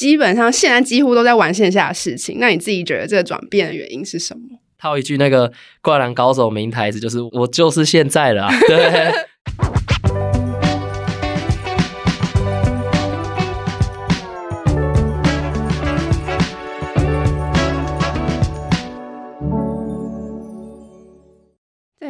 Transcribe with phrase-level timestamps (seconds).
[0.00, 2.38] 基本上现在几乎都在玩线下的事情。
[2.40, 4.58] 那你自己觉得这个转变的原因是什么？
[4.78, 8.48] 套一句那个灌篮高手名台词，就是“我就是现在了”。
[8.66, 9.12] 对。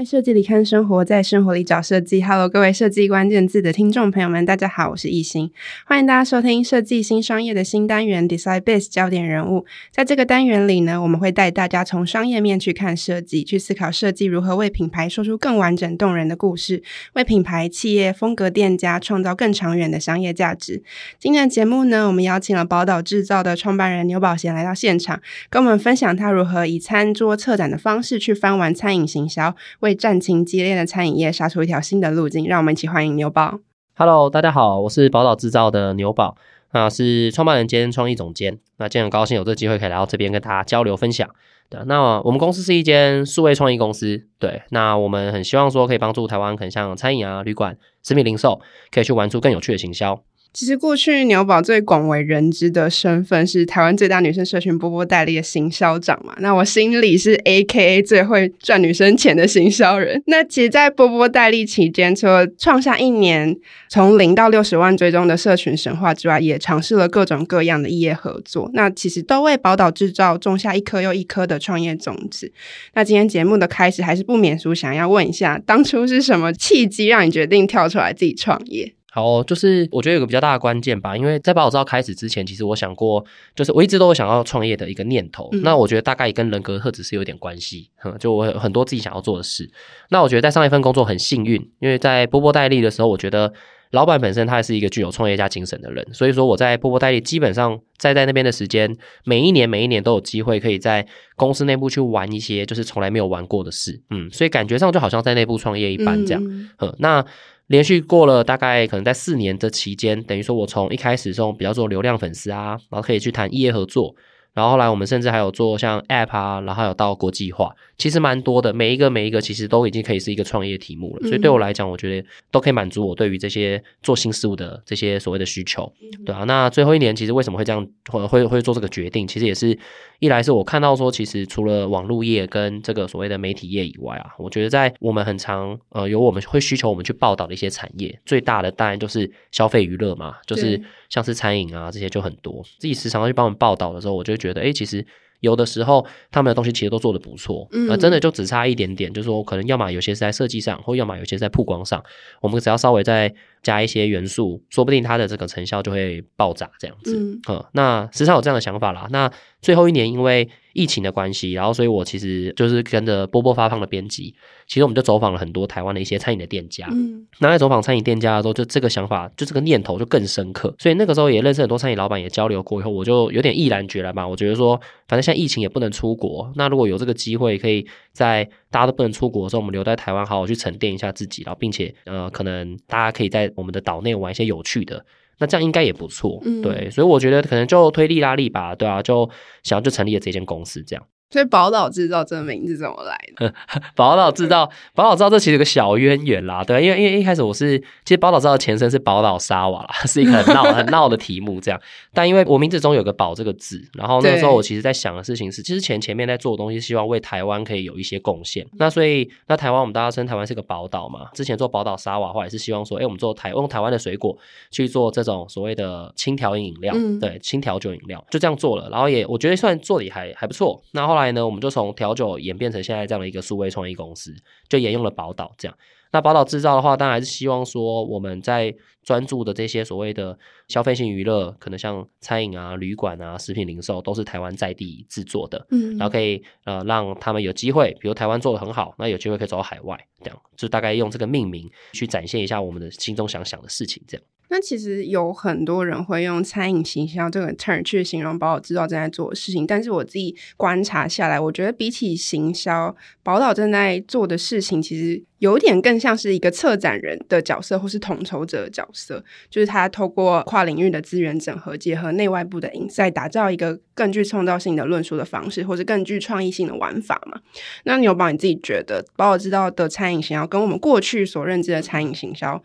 [0.01, 2.23] 在设计里看生活，在生活里找设计。
[2.23, 5.51] Hello，各位设计关键字的听众朋友们，大家好，我是易欣，
[5.84, 9.66] 欢迎大家收听设计新商业的新单元 Decide Base 焦点人物。
[9.91, 20.83] 在这个单元里呢，我们会带大家从商业面去看设计，去思考设计如何为品牌说出更完整动人的故事，为品牌、企业、风格店家创造更长远的商业价值。
[21.19, 25.20] 今天的节目呢，我们邀请了宝岛制造的创办人牛宝贤来到现场，
[25.51, 33.59] 跟我们分享他如何以餐桌策展的方式去翻玩餐饮行销，为为战情激烈的餐饮业杀出一条新的路径，让我们一起欢迎牛宝。
[33.97, 36.37] Hello，大家好，我是宝岛制造的牛宝，
[36.73, 38.57] 那是创办人兼创意总监。
[38.77, 41.29] 那今天很高兴有这个机会可以来到这边跟大家交流分享。
[41.69, 44.29] 对，那我们公司是一间数位创意公司。
[44.39, 48.61] 对，那我们很希望说可以帮助台湾，可能像餐饮啊、旅馆、食品零售，
[48.92, 50.23] 可以去玩出更有趣的行销。
[50.53, 60.20] 其实过去牛宝最广为人知的身份是台湾最大女生社群波波代理的行销长嘛，那我心里是 AKA 最会赚女生钱的行销人。
[60.27, 63.57] 那其实，在波波代理期间，除了创下一年
[63.89, 68.69] 从零到六十万追踪的社群神话之外，也尝试了各种各样的异业合作。
[68.75, 72.53] 那其实都为宝岛制造种下一颗又一颗的创业种子。
[72.95, 78.92] 那今天节目的开始，还是不免俗想要问一下，当初是什么契机让你决定跳出来自己创业？
[79.12, 83.25] 好，就是我觉得有个比较大的关键吧，因为在宝岛制造开始之前，其实我想过，
[83.56, 85.48] 就是我一直都有想要创业的一个念头。
[85.52, 89.69] 嗯、那我觉得大概也跟人格特质是有点关系，就我有很多自己想要做的事。
[90.11, 93.52] 那我觉得在上一份工作很幸运，因为在波波代理的时候，我觉得
[93.91, 106.42] 老板本身他也是一个具有创业家精神的人，所以说我在波波代理基本上在在那边的时间，每一年每一年都有机会可以在公司内部去玩一些就是从来没有玩过的事，嗯，所以感觉上就好像在内部创业一般这样，
[106.79, 107.27] 嗯，那。
[107.70, 114.13] 连续过了大概可能在四年这期间，等于说我从一开始这种比较做流量粉丝啊，然后可以去谈业合作。
[114.52, 118.72] 然后后来我们甚至还有做像 App 啊，然后有到国际化，其实蛮多的。
[118.72, 121.28] 每一个每一个其实都已经可以是一个创业题目了。
[121.28, 125.90] 所以对我来讲，我觉得都可以满足我对于这些做新事物的这些所谓的需求，
[126.27, 126.44] 对啊。
[126.44, 129.26] 那最后一年其实为什么会这样会会会做这个决定？
[129.26, 129.78] 其实也是
[130.19, 140.82] 一来是我看到说，其实除了网络业跟这个所谓的媒体业以外啊，我觉得在我们很常呃有我们会需求我们去报道的一些产业，最大的当然就是消费娱乐嘛，就是。
[141.11, 145.05] 像是餐饮啊这些就很多，自己时常去帮我们报道的时候，我就觉得，哎，其实
[145.41, 152.03] 有的时候他们的东西其实都做得不错，嗯，真的就只差一点点，就是说可能要么有些是在设计上，或要么有些在曝光上，
[152.41, 159.09] 我们只要稍微再加一些元素，说不定它的这个成效就会爆炸这样子，嗯，嗯，那时常有这样的想法啦。
[159.11, 159.31] 那
[159.61, 164.35] 最后一年因为疫情的关系，然后所以我其实就是跟着波波发胖的编辑，
[164.67, 166.87] 其实我们就走访了很多台湾的一些餐饮的店家。
[166.91, 170.75] 嗯，那在走访餐饮店家的时候，就这个想法，就这个念头就更深刻。
[170.79, 174.26] 所以那个时候也认识很多餐饮老板，也交流过以后，我就有点毅然决然吧。
[174.26, 174.76] 我觉得说，
[175.09, 185.05] 反正现在疫情也不能出国，那如果有这个机会，可以在大家都不能出国的时候，我们留在台湾，好好去沉淀一下自己，然后并且呃，可能大家可以在我们的岛内玩一些有趣的。
[185.40, 189.28] 那这样应该也不错，嗯，对，所以我觉得可能就推力拉力吧，对啊，就
[189.62, 191.05] 想要就成立了这间公司这样。
[191.31, 193.55] 所以宝岛制造这个名字怎么来的？
[193.94, 201.81] 宝岛制造，宝岛制造这其实有个小渊源啦，对，因为因为一开始我是其实宝岛制造的前身是宝岛沙瓦啦， 是一个很闹很闹的题目这样。
[202.12, 208.67] 但因为我名字中有个宝这个字，然后那个时候我其实在想的事情是，其实前前面在做的东西，希望为台湾可以有一些贡献。
[208.73, 214.37] 那所以那台湾我们大家称台湾是个宝岛嘛，之前做宝岛沙瓦的话也是希望说，哎，我们做台用台湾的水果
[214.73, 220.82] 去做这种所谓的轻调饮料，嗯、对，轻调酒饮料就这样做了，然后也我觉得算做的也还还不错。
[220.91, 221.19] 那后来。
[221.20, 224.35] 后来呢，我们就从调酒演变成现在这样的一个数位创意公司，
[224.70, 225.76] 就沿用了宝岛这样。
[226.12, 230.37] 那宝岛制造的话，当然还是希望说我们在专注的这些所谓的
[230.67, 244.25] 消费性娱乐，可能像餐饮啊、旅馆啊、食品零售，都是台湾在地制作的，嗯，然后可以呃让他们有机会，比如台湾做的很好，那有机会可以走到海外，这样就大概用这个命名去展现一下我们的心中想想的事情，这样。
[244.50, 267.41] 那其实有很多人会用餐饮行销这个 term 去形容宝岛制造正在做的事情，但是我自己观察下来，我觉得比起行销，宝岛正在做的事情其实有点更像是一个策展人的角色，或是统筹者的角色，就是他透过跨领域的资源整合，结合内外部的 insight，打造一个更具创造性的论述的方式，或是更具创意性的玩法嘛。
[267.85, 272.61] 那牛宝你自己觉得宝岛制造的餐饮行销跟我们过去所认知的餐饮行销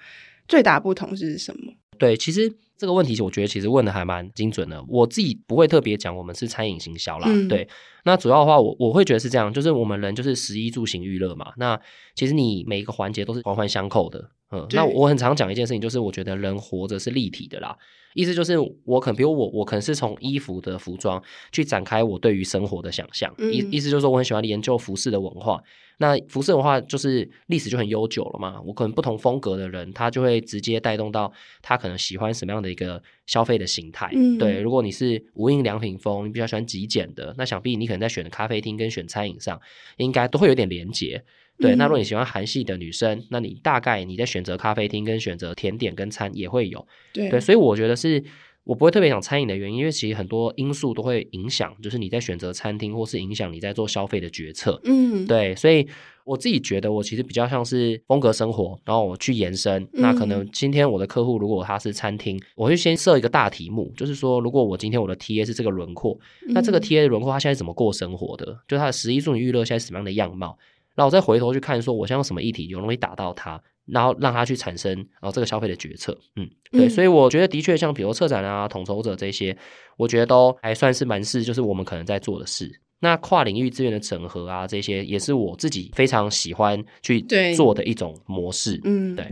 [0.48, 1.74] 最大不同是什么？
[1.98, 4.84] 对，其实这个问题，我觉得其实问的还蛮精准的。
[4.88, 7.68] 我自己不会特别讲我们是餐饮行销啦，嗯、对。
[8.04, 11.54] 那主要的话，我我会觉得是这样，就是我们人就是食衣住行娱乐嘛。
[11.58, 11.80] 那
[12.16, 14.30] 其实你每一个环节都是环环相扣的。
[14.52, 17.76] 嗯，那我很常讲一件事情，就是我觉得人活着是立体的啦。
[18.14, 18.56] 意思就是
[18.86, 21.22] 我可能，比如我，我可能是从衣服的服装
[21.52, 23.34] 去展开我对于生活的想象。
[23.38, 25.62] 意、嗯、意思就是说，我很喜欢研究服饰的文化。
[25.98, 28.62] 那服饰文化就是历史就很悠久了嘛。
[28.62, 31.32] 我可能不同风格的人，他就会直接带动到
[31.62, 34.10] 他可能喜欢什么样的一个消费的形态。
[34.14, 39.60] 嗯、对，如果你是无印良品风，你比较喜欢极简的，那想必你可能在选咖啡厅跟选餐饮上，
[39.98, 41.22] 应该都会有点连结。
[41.58, 46.86] 对，那如果你喜欢韩系的女生，那你大概你在选择咖啡厅跟选择甜点跟餐也会有。
[47.14, 48.24] 对，对，所以我觉得是
[48.66, 54.82] 我不会特别想餐饮的原因，因为其实很多因素都会影响，就是你在选择餐厅或是影响你在做消费的决策。
[54.84, 55.88] 嗯，对，所以
[56.24, 59.84] 我自己觉得我其实比较像是风格生活，然后我去延伸。
[59.94, 68.60] 嗯、那可能今天我的客户如果他是餐厅，我会先设一个大题目，就是说如果我今天我的 TA 是这个轮廓，那这个 TA 的轮廓他现在怎么过生活的？
[68.68, 70.58] 就他的十一住行娱乐现在是什么样的样貌？
[70.96, 76.18] 然后我再回头去看，说我想用什么议题有容易打到他，然后让他去产生然后这个消费的决策。
[76.36, 79.56] 嗯，对，嗯、所以我觉得的确像比如策展啊、统筹者这些，
[79.98, 82.82] 我觉得都还算是蛮是就是我们可能在做的事。
[83.00, 87.22] 那跨领域资源的整合啊，这些也是我自己非常喜欢去
[87.56, 88.80] 做的一种模式。
[88.84, 89.32] 嗯，对。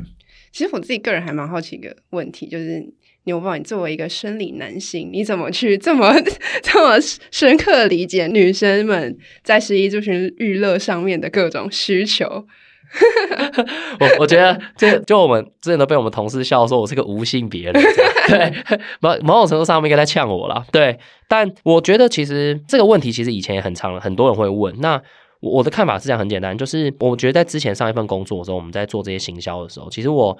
[0.51, 2.93] 其实我自己个人还蛮好奇一个问题，就是。
[3.25, 6.13] 牛宝，你作为一个生理男性，你怎么去这么
[6.61, 6.97] 这么
[7.31, 12.25] 深刻理解女生们在食衣住行娱乐上面的各种需求？
[13.99, 17.73] 我我觉得，就就我们之前都被我们同事笑说我是个无性别人，
[18.27, 18.53] 对，
[18.99, 20.63] 某某种程度上面应该在呛我啦。
[20.71, 24.75] 对，但我觉得其实这个问题其实以前也很常，很多人会问。
[24.79, 25.01] 那
[25.39, 30.37] 我的看法是这样，很简单，就是我觉得在之前上一份工作的时候，我们在做这些行销的时候，其实我。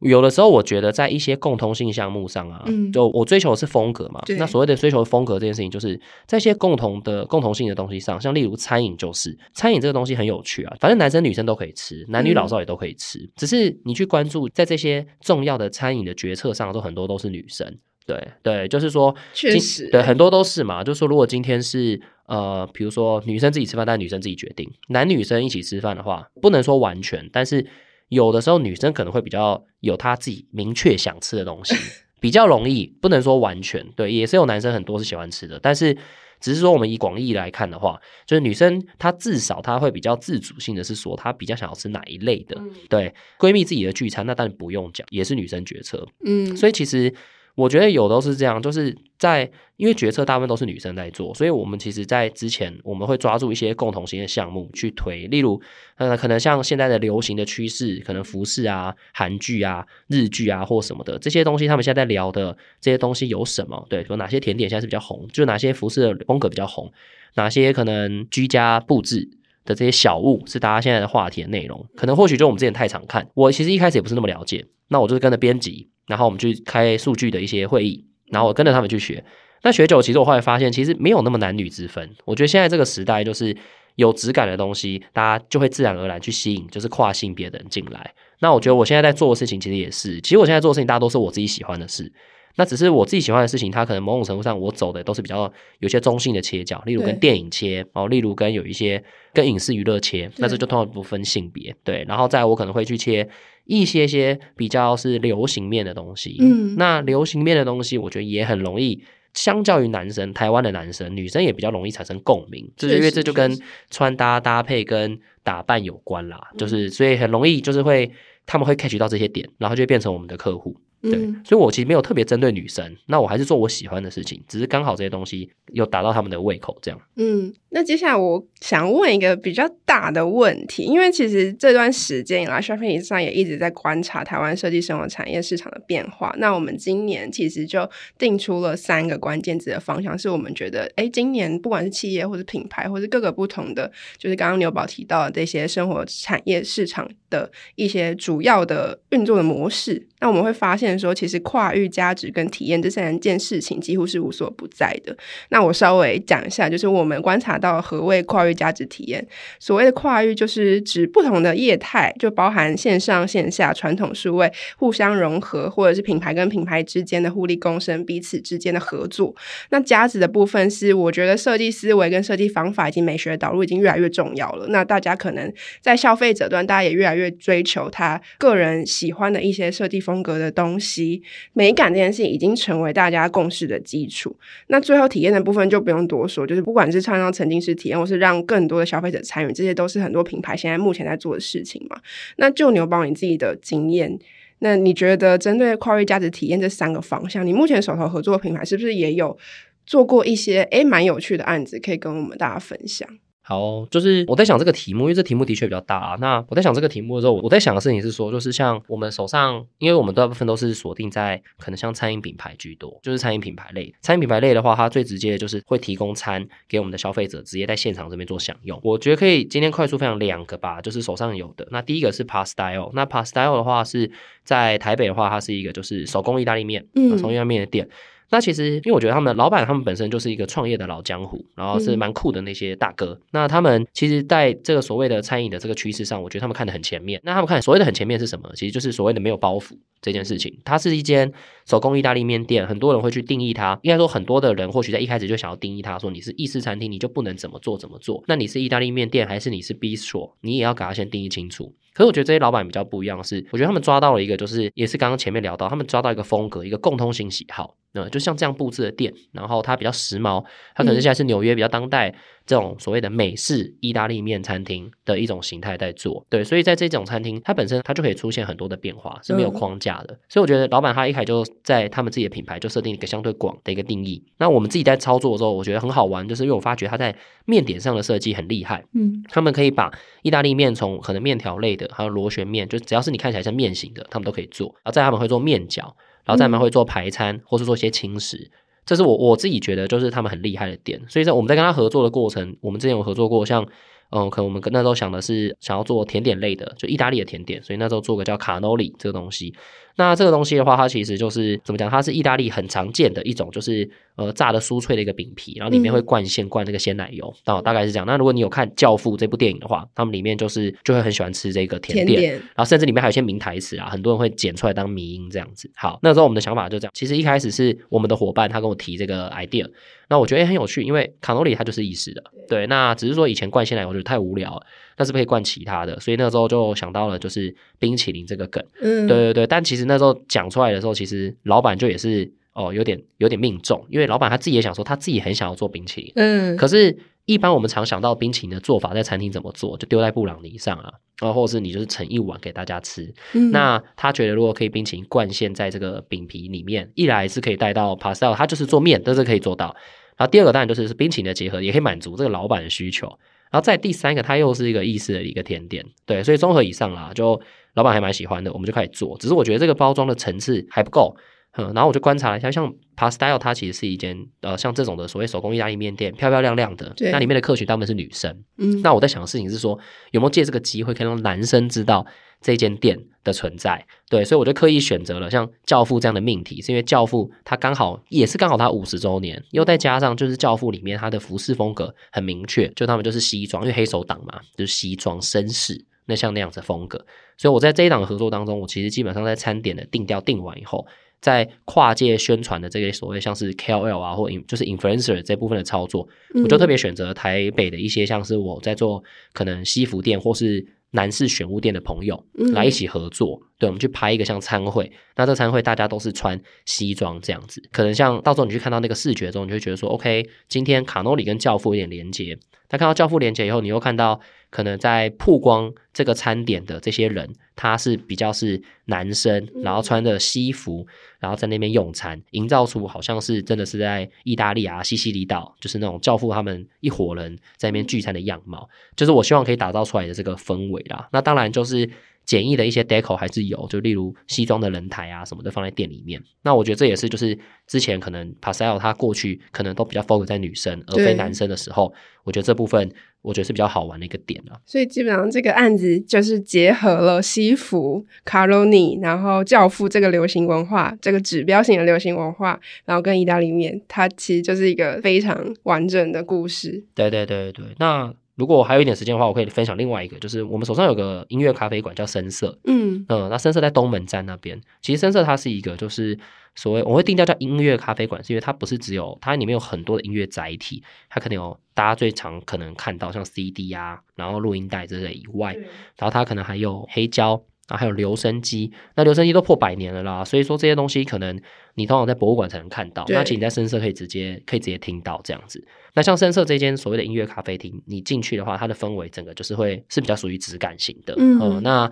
[0.00, 4.20] 有的时候，我觉得在一些共通性项目上啊，嗯、就我追求的是风格嘛。
[4.24, 10.74] 对那所谓的追求风格这件事情，就是在一些共同的共同性的东西上，像例如餐饮，就是餐饮这个东西很有趣啊。
[10.80, 13.18] 反正男生女生都可以吃，男女老少也都可以吃。
[13.18, 17.78] 嗯、只是你去关注在这些重要的餐饮的决策上，都很多都是女生。
[18.06, 20.82] 对对，就是说，确实，对很多都是嘛。
[20.82, 27.66] 就是说，如果今天是呃，比如说女生自己吃饭，但女生自己决定；男女生一起吃饭的话，不能说完全，但是。
[28.10, 31.74] 有的时候女生可能会比较有她自己明确想吃的东西，
[32.20, 35.96] 比较容易，不能说完全对，也是有男生很多是喜欢吃的，但是
[36.38, 47.14] 只是说我们以广义来看的话，就是女生她至少她会比较自主性的是说她比较想要吃哪一类的，嗯、对，闺蜜自己的聚餐那当然不用讲，也是女生决策，嗯，所以其实。
[47.60, 55.60] 我觉得有都是这样，就是在因为决策大部分都是女生在做，所以我们其实，在之前我们会抓住一些共同性的项目去推，例如，
[55.96, 63.86] 呃，可能像现在的流行的趋势，可能服饰啊、韩剧啊、日剧啊或什么的这些东西，他们现在在聊的这些东西有什么？
[63.90, 65.28] 对，有哪些甜点现在是比较红？
[65.30, 66.90] 就哪些服饰的风格比较红？
[67.34, 69.28] 哪些可能居家布置
[69.66, 71.86] 的这些小物是大家现在的话题的内容？
[71.94, 75.88] 可能或许就我们之前太常看，我其实一开始也不是那么了解，那我就是跟着编辑。
[76.10, 79.24] 然后我们去开数据的一些会议，然后我跟着他们去学。
[79.62, 82.10] 那学久，其实我后来发现，其实没有那么男女之分。
[82.24, 83.56] 我觉得现在这个时代，就是
[83.94, 88.12] 有质感的东西，大家就会自然而然去吸引，就是跨性别的人进来。
[88.40, 92.10] 那我觉得我现在在做的事情，其实也是，其实我现在做的事情，大家都是我自己喜欢的事。
[92.56, 99.02] 那只是我自己喜欢的事情，它可能某种程度上，我走的都是比较有些中性的切角，例如跟电影切，哦，例如跟有一些
[99.32, 101.74] 跟影视娱乐切，那这就通常不分性别。
[101.84, 103.28] 对，然后再我可能会去切。
[103.66, 109.00] 一些些比较是流行面的东西，嗯，那流行面的东西，我觉得也很容易，
[109.32, 113.56] 相较于男生，台湾的男生，女生也比较容易产生共鸣，就是因为这就跟
[113.88, 118.10] 穿搭搭配跟打扮有关啦，就是所以很容易就是会
[118.44, 120.76] 他们会 catch 到这些点，然后就会变成我们的客户。
[121.02, 127.00] 对，嗯、所以我其实没有特别针对女生，那我还是做我喜欢的事情，只是刚好这些东西有达到他们的胃口，这样。
[127.16, 136.34] 嗯，那接下来我想问一个比较大的问题，因为其实这段时间以来，Shopping 上也一直在观察台湾设计生活产业市场的变化。
[136.38, 150.06] 那我们今年其实就定出了三个关键字的方向，是我们觉得，哎，今年不管是企业或者品牌，或者各个不同的，就是刚刚牛宝提到的这些生活产业市场的一些主要的运作的模式。
[150.22, 155.16] 那我们会发现说，其实跨域价值跟体验这三件事情几乎是无所不在的。
[155.48, 159.24] 那我稍微讲一下，就是我们观察到何谓跨域价值体验。
[159.58, 169.34] 所谓的跨域，就是指不同的业态，就包含线上线下、传统数位互相融合，或者是品牌跟品牌之间的互利共生、彼此之间的合作。
[169.68, 174.66] 那价值的部分是，我觉得设计思维跟设计方法以及美学导入已经越来越重要了。
[174.68, 175.52] 那大家可能
[175.82, 184.36] 在消费者端，大家也越来越追求他个人喜欢的一些设计风格的东西，美感这件事情已经成为大家共识的基础。
[184.68, 192.00] 那最后体验的部分就不用多说，就是不管是创造成浸式体验，或是让更多的消费者参与，这些都是很多品牌现在目前在做的事情嘛。
[192.36, 194.18] 那就牛宝你自己的经验，
[194.60, 199.36] 那你觉得针对跨越价值体验这三个方向，你目前手头合作品牌是不是也有
[199.84, 203.08] 做过一些诶蛮有趣的案子，可以跟我们大家分享？
[203.50, 206.16] 好，就是我在想这个题目，因为这题目的确比较大啊。
[206.20, 213.92] 那我在想这个题目的时候，我在想的事情是说，就是像我们手上，因为我们大部分都是锁定在可能像餐饮品牌居多，就是餐饮品牌类。
[214.02, 218.78] 餐饮品牌类的话，它最直接的就是会提供餐给我们的消费者，直接在现场这边做享用。
[218.84, 221.66] 我觉得可以今天快速分享两个吧，就是手上有的。
[221.72, 224.08] 那第一个是 Pastyle，那 Pastyle 的话是
[224.44, 227.88] 在台北的话，它是一个就是手工意大利面，嗯，手工意大利面的店。
[228.30, 233.08] 那其实，因为我觉得他们的老板他们本身就是一个创业的老江湖，然后是蛮酷的那些大哥。
[233.12, 237.20] 嗯、那他们其实在这个所谓的餐饮的这个趋势上，我觉得他们看得很前面。
[237.24, 238.48] 那他们看所谓的很前面是什么？
[238.54, 240.56] 其实就是所谓的没有包袱这件事情。
[240.64, 241.32] 它是一间
[241.66, 243.78] 手工意大利面店，很多人会去定义它。
[243.82, 248.22] 应该说，很多的人或许在一开始就想要定义它，说你是意式餐厅，你就不能怎么做怎么做。
[248.28, 250.32] 那你是意大利面店，还是你是 bistro？
[250.42, 251.74] 你也要给他先定义清楚。
[251.92, 257.74] 可是我觉得这些老板比较不一样的是，我觉得他们抓到了一个，就是也是刚刚前面聊到，他们抓到一个风格，一个共通性喜好。
[257.92, 260.44] 那就像这样布置的店，然后它比较时髦，
[260.74, 262.14] 它可能现在是纽约比较当代。
[262.46, 270.14] 这种所谓的美式意大利面餐厅的一种形态在做，对，所以在这种餐厅，它本身它就可以出现很多的变化，是没有框架的。
[270.14, 274.20] 嗯、所以我觉得老板他一开始就在他们自己的品牌就设定一个相对广的一个定义。
[274.38, 279.92] 那我们自己在操作的时候，我觉得很好玩，就是因为我发觉他在面点上的设计很厉害，嗯，他们可以把
[280.22, 284.66] 意大利面从可能面条类的，还有螺旋面，就只要是你看起来像面型的，他们都可以做。
[284.78, 285.92] 然后在他们会做面饺，
[286.24, 288.50] 然后在他们会做排餐，嗯、或是做一些轻食。
[288.86, 291.00] 这是我我自己觉得，就是他们很厉害的点。
[291.08, 293.66] 所以在我们在跟他合作的过程，我们之前有合作过，像
[294.10, 299.54] 嗯，可能我们那时候想的是想要做甜点类的，就意大利的甜点，所以那时候做个叫卡诺里这个东西。
[299.96, 301.90] 那这个东西的话，它其实就是怎么讲？
[301.90, 308.06] 它是意大利很常见的一种，就是呃炸的酥脆的一个饼皮，然后里面会灌馅灌那个鲜奶油，哦，大概是这样。
[308.06, 315.70] 那如果你有看《教父》这部电影的话，他们里面就是就会很喜欢吃这个甜点，甜点然后甚至里面还有一些名台词啊，很多人会剪出来当迷音这样子。
[315.74, 316.92] 好，那时候我们的想法就这样。
[316.94, 319.68] 其实一开始是我们的伙伴他跟我提这个 idea，
[320.08, 324.66] 那我觉得也很有趣，因为卡诺里它就是意式的，对，那只是说以前灌鲜奶油我觉得太无聊了。
[325.00, 329.46] 但是可以灌其他的，所以那时候就想到了就是冰淇淋这个梗，嗯，对对对。
[329.46, 336.54] 但其实那时候讲出来的时候，其实老板就也是哦，有点有点命中，因为老板他自己也想说他自己很想要做冰淇淋，嗯。
[336.58, 343.10] 可是，一般我们常想到冰淇淋的做法，在餐厅怎么做，就丢在布朗尼上啊，然后或者是你就是盛一碗给大家吃。
[343.32, 349.74] 嗯，那他觉得如果可以冰淇淋灌馅在这个饼皮里面，一来是可以带到 pastel，他就是做面，都是可以做到。
[350.18, 353.18] 然后第二个当然就是是冰淇淋的结合，也可以满足这个老板的需求。
[353.50, 357.40] 然后再第三个，它又是一个意式的一个甜点，对，所以综合以上啦，就
[357.74, 359.16] 老板还蛮喜欢的，我们就开始做。
[359.18, 361.14] 只是我觉得这个包装的层次还不够，
[361.56, 369.78] 嗯，然后我就观察了一下，像 Pastyle 它其实是一间呃像这种的所谓手工意大利面店，漂漂亮亮的，对那里面的客群大部分是女生，嗯，那我在想的事情是说，
[370.12, 372.06] 有没有借这个机会可以让男生知道
[372.40, 387.04] 这间店的存在，对，所以我就刻意选择了像教父这样的命题，是因为教父它刚好也是刚好它五十周年，又再加上就是教父里面它的服饰风格很明确，就他们就是西装，因为黑手党嘛，就是西装绅士，那像那样子风格，
[387.36, 390.86] 所以我在这一档合作当中，我其实基本上在餐点的定调定完以后，
[391.20, 396.08] 在跨界宣传的这个所谓像是 KOL 啊或就是 influencer 这部分的操作，
[396.42, 400.66] 我就特别选择台北的一些像是我在做可能西服店或是。
[400.92, 402.20] 男士选物店的朋友
[402.52, 404.90] 来一起合作，嗯、对，我们去拍一个像餐会。
[405.14, 412.36] 那这餐会大家都是穿西装这样子，可能像到时候你去看到那个视觉中，你就会觉得说，OK，今天卡诺里跟教父有点连接。
[412.68, 414.18] 他看到教父连接以后，你又看到
[414.50, 420.86] 可能在曝光这个餐点的这些人，他是比较是男生，然后穿着西服，
[421.18, 431.08] 然后在那边用餐，营造出好像是真的是在意大利啊西西里岛，就是那种教父他们一伙人在那边聚餐的样貌，就是我希望可以打造出来的这个氛围啦。
[431.12, 431.88] 那当然就是。
[432.30, 436.22] 简易的一些 deco 还是有，就例如西装的人台啊什么的放在店里面。
[436.42, 442.88] 那我觉得这也是就是之前可能 Pastyle 它过去可能都比较 focus 在女生而非男生的时候，我觉得这部分
[443.20, 444.54] 我觉得是比较好玩的一个点啊。
[444.64, 456.84] 所以基本上这个案子就是结合了西服、卡罗尼，然后教父这个流行文化，这个指标性的流行文化，然后跟意大利面，它其实就是一个非常完整的故事。
[456.94, 458.14] 对对对对，那。
[458.40, 464.58] 如果我还有一点时间的话，我可以分享另外一个，就是我们手上有个音乐咖啡馆叫深色，嗯嗯，那深色在东门站那边。
[464.80, 466.18] 其实深色它是一个，就是
[466.54, 475.54] 所谓我会定调叫音乐咖啡馆，是因为它不是只有它里面有很多的音乐载体，它可能有大家最常可能看到像 CD 啊，然后录音带之类以外，
[475.98, 477.42] 然后它可能还有黑胶。
[477.70, 481.40] 然后还有留声机，那留声机都破百年了啦，所以说这些东西可能
[481.76, 485.64] 你通常在博物馆才能看到，那其实你在声色可以直接可以直接听到这样子。
[485.94, 491.90] 那像声色这间所谓的音乐咖啡厅，你进去的话，它的氛围整个就是会是比较属于质感型的，嗯，呃、那。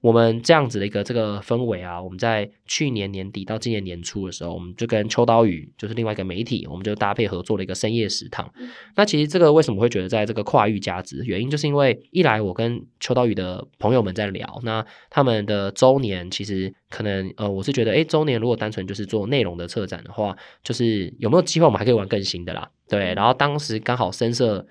[0.00, 8.50] 我们这样子的一个这个氛围啊，我们在去年年底到今年年初的时候，我们就跟秋刀鱼，就是另外一个媒体，我们就搭配合作了一个深夜食堂。
[8.56, 11.22] 嗯、那其实这个为什么会觉得在这个跨域价值？
[11.26, 22.70] 原因就是因为一来我跟秋刀鱼的朋友们在聊，那他们的周年其实可能呃，我是觉得诶，周年如果单纯就是做内容的策展的话，就是有没有机会我们还可以玩更新的啦？
[22.88, 24.66] 对，然后当时刚好深色的。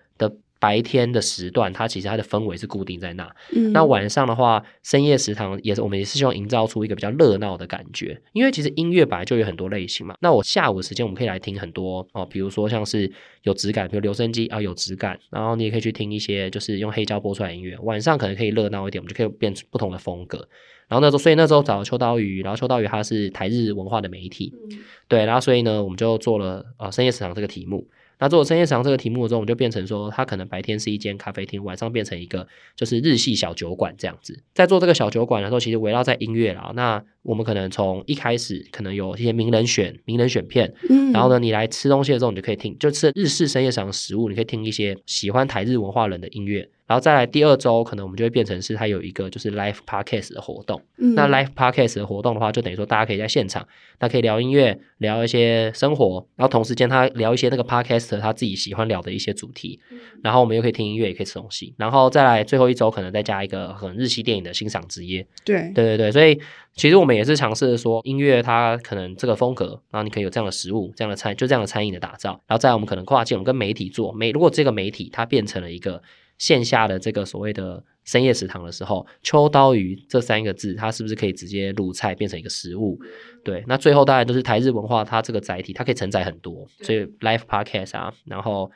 [0.59, 3.33] 白天的时段，它其实它的氛围是固定在那。
[3.55, 8.21] 嗯、那晚上的话，深夜食堂也是我们也是希望营造出一个比较热闹的感觉。
[8.33, 10.15] 因为其实音乐本来就有很多类型嘛。
[10.19, 13.09] 那我下午的时间我们可以来听很多哦，比如说像是
[13.43, 17.77] 有质感，比如留声机啊有质感，然后你也可以去听一些就是用黑胶播出来的音乐。
[17.83, 20.47] 晚上可能可以热闹一点，我们就可以变出不同的风格。
[20.89, 27.87] 然后那时候，所以那时候找秋刀鱼，然后秋刀鱼它是台日文化的媒体，嗯、对，然后所以呢，我们就做了呃深夜食堂这个题目。
[28.19, 34.43] 那做深夜食堂这个题目的时候，我们就变成说，它可能白天是一间咖啡厅，晚上变成一个就是日系小酒馆这样子。
[34.53, 36.71] 在做这个小酒馆的时候，其实围绕在音乐啦。
[36.75, 46.69] 那我们可能从一开始可能有一些名人选名人选片，嗯，然后呢，你来吃东西的时候，你就可以听，就吃日式深夜食堂食物，你可以听一些喜欢台日文化人的音乐。
[46.87, 50.81] 然后再来第二周，可能我们就会变成是它有一个就是 live podcast 的活动。
[50.97, 53.67] 嗯、那 live podcast 的活动的话，就等于说大家可以在现场，
[53.99, 59.79] 那可以聊音乐，聊一些生活，然后同时间他聊一些那个 podcaster 他自己喜欢聊的一些主题。
[59.91, 61.75] 嗯、然后我们又可以听音乐，也可以吃东西。
[61.77, 65.27] 然后再来最后一周，可能再加一个很日系电影的欣赏之夜。
[65.45, 66.39] 对对对对，所以
[66.75, 72.31] 其实我们也是尝试说音乐它可能这个风格，然后你可以有这样的食物，这样的餐，就这样的餐饮的打造。
[72.47, 76.01] 然后再来我们可能跨界，我们跟媒体做媒，如果这个媒体它变成了一个。
[76.39, 82.97] 线下的这个所谓的深夜食堂的时候，秋刀鱼这三个字，它是不是可以直接入菜变成一个食物？
[83.43, 88.71] 对，那最后当然都是台日文化，它这个载体它可以承载很多，所以 live podcast 啊，然后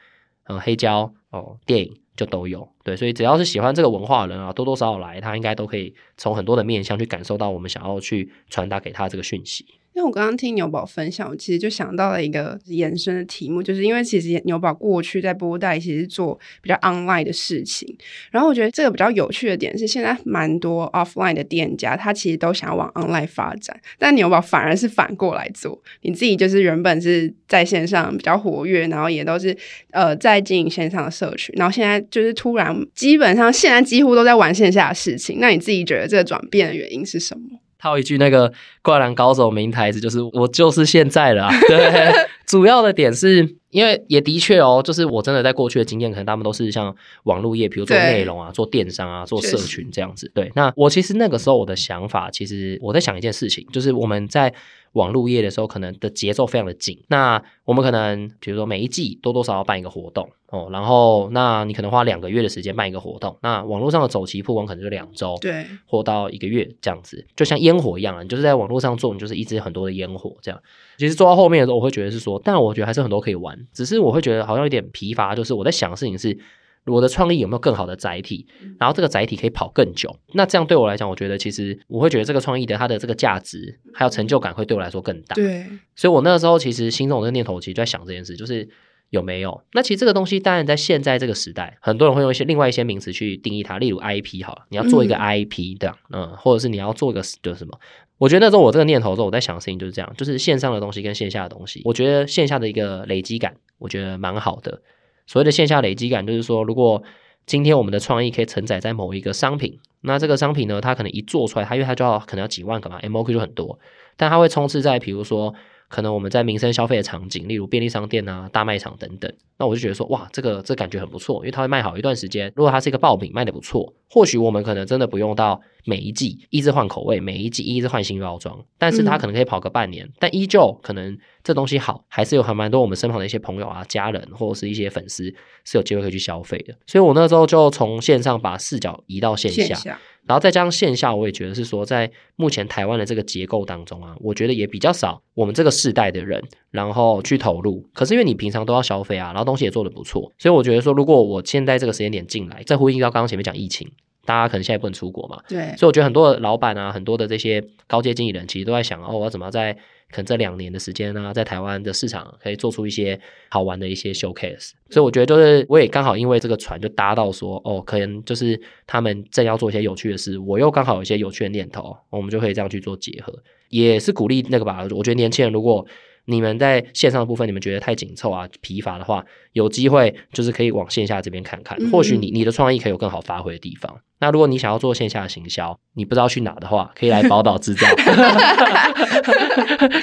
[0.50, 2.68] 嗯黑胶哦电影就都有。
[2.84, 9.66] 对，所以只要是喜欢这个文化的人啊，多多少少来，他应该都可以从很多的面向去感受到我们想要去传达给他这个讯息。
[9.94, 17.96] 因为我刚刚听牛宝分享，我其实就想到了一个延伸的题目，就是因为其实牛宝过去在播带其实做比较 online 的事情，
[18.32, 29.56] 然后我觉得这个比较有趣的点是，现在蛮多 offline 的店家，他其实都想要往 online 发展，但牛宝反而是反过来做，你自己就是原本是在线上比较活跃，然后也都是
[29.92, 37.53] 呃在经营线上的社群，然后现在就是突然基本上现在几乎都在玩线下的事情，那你自己觉得这个转变的原因是什么？
[37.84, 41.52] 套一句那个灌篮高手名台词，就是我就是现在了啊。
[41.68, 42.12] 对，
[42.48, 50.32] 主要的点是因为也的确哦，就是我真的在过去的经验，可能他们都是像网络业，比如做内容啊、做电商啊、做社群这样子。
[50.34, 54.54] 对，那我其实那个时候我的想法，其实我在想一件事情，就是我们在。
[54.94, 57.04] 网络业的时候，可能的节奏非常的紧。
[57.08, 63.38] 那我们可能，比如说每一季多多少少办一个活动哦，然后那你可能花两个月的时间办一个活动。
[63.42, 70.62] 那网络上的走期曝光可能就两周，对，或到一个月这样子，就像烟火一样啊，你就是在网络上做，你就是一直很多的烟火这样。
[70.98, 75.34] 其实做到后面的时候，我会觉得是说，但我觉得还是很多可以玩，只是我会觉得好像有点疲乏。
[75.36, 76.38] 就是我在想的事情是。
[76.86, 78.46] 我的创意有没有更好的载体？
[78.80, 80.16] 然后这个载体可以跑更久。
[80.34, 85.36] 那这样对我来讲，我觉得其实我会觉得这个创意的它的这个价值还有成就感会对我来说更大。
[85.36, 85.66] 对，
[85.96, 88.68] 所以我那个时候其实心中有这个念头，其实就在想这件事，就是
[89.10, 89.64] 有没有？
[89.74, 97.80] 那其实这个东西当然在现在这个时代，很多人会用一些另外一些名词去定义它，例如 IP 好了，你要做一个 IP 的，嗯，嗯，或者是你要做一个就是什么？
[98.18, 104.82] 我觉得那时候我这个念头的时候，我在想的事情就是这样，就是线上的东西跟线下的东西，我觉得线下的一个累积感，我觉得蛮好的。
[105.26, 107.02] 所谓的线下累积感，就是说如果
[107.46, 113.80] 今天我们的创意可以承载在某一个商品，那这个商品呢，它可能一做出来，它因为它就要可能要几万个嘛，MOQ 就很多，
[114.18, 115.54] 但它会充斥在比如说。
[115.94, 122.52] 可能我们在民生消费的场景，例如便利商店啊、大卖场等等，那我就觉得说，哇，这个这感觉很不错，因为它会卖好一段时间。
[122.56, 135.26] 如果它是一个爆品，卖的不错，或许我们可能真的不用到每一季一直换口味，每一季一直换新包装，但是它可能可以跑个半年，嗯、但依旧可能这东西好，还是有很蛮多我们身旁的一些朋友啊、家人或者是一些粉丝
[135.64, 136.74] 是有机会可以去消费的。
[136.88, 139.64] 所以我那时候就从线上把视角移到线下。
[139.64, 147.88] 线下然后再加上线下，我也觉得是说，在目前台湾的这个结构当中啊，我觉得也比较少我们这个世代的人，然后去投入。
[147.94, 153.92] 可是因为你平常都要消费啊，然后东西也做得不错，所以我觉得说，如果我现在这个时间点进来，再呼应到刚刚前面讲疫情，
[154.26, 159.74] 大家可能现在不能出国嘛，对，所以我觉得很多的老板啊，很多的这些高阶经理人，其实都在想哦，我要怎么在
[160.10, 164.72] 可能这两年的时间呢、啊，在台湾的市场可以做出一些好玩的一些 showcase。
[164.90, 173.34] 所以我觉得就是我也刚好因为这个船就搭到说哦，可能就是他们正要做一些有趣的事，我又刚好有一些有趣的念头，我们就可以这样去做结合，
[173.70, 174.88] 也是鼓励那个吧。
[174.92, 175.86] 我觉得年轻人如果
[176.26, 184.00] 你们在线上的部分，你们觉得太紧凑啊、疲乏的话，有机会就是可以往线下这边看看，或许你你的创意可以有更好发挥的地方。
[184.20, 187.86] 那如果你想要做线下的行销，你不知道去哪的话，可以来宝岛制造，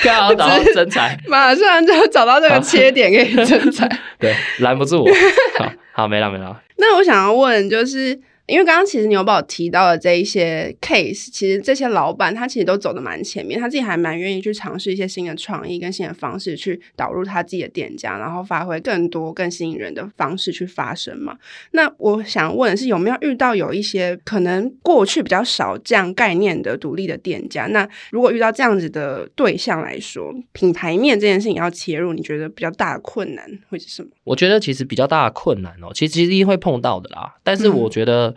[0.03, 3.89] 刚好找到真才， 马上就找到这个切点可以真才，
[4.21, 5.11] 对，拦不住我。
[5.59, 6.61] 好，好，没了没了。
[6.77, 8.21] 那我想要问就是。
[8.51, 21.39] 因为刚刚其实牛宝提到的这一些 case，其实这些老板他其实都走得蛮前面，他自己还蛮愿意去尝试一些新的创意跟新的方式去导入他自己的店家，然后发挥更多更吸引人的方式去发声嘛。
[21.71, 27.67] 那我想问的是，有没有遇到有一些可能过去比较少这样概念的独立的店家？
[27.67, 34.09] 那如果遇到这样子的对象来说，品牌面这件事情要切入，你觉得比较大的困难会是什么？
[34.25, 38.35] 我觉得其实比较大的困难哦，其实其实一定会碰到的啦，但是我觉得、嗯。